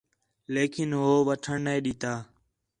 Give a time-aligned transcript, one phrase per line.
[0.53, 2.13] لیکن ہو وٹھݨ نَے ݙِتّا